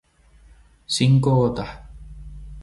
[0.87, 1.69] cinco gotas